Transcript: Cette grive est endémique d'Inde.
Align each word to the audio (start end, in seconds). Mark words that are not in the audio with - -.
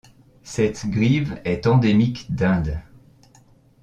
Cette 0.41 0.87
grive 0.87 1.39
est 1.45 1.67
endémique 1.67 2.33
d'Inde. 2.33 2.79